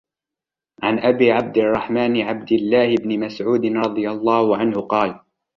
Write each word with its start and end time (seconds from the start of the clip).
عنْ 0.83 0.99
أبي 0.99 1.31
عبدِ 1.31 1.57
الرَّحمنِ 1.57 2.21
عبدِ 2.21 2.51
اللهِ 2.53 2.95
بنِ 2.95 3.19
مسعودٍ 3.19 3.65
رَضِي 3.65 4.09
اللهُ 4.09 4.57
عَنْهُ 4.57 4.81
قالَ: 4.81 5.19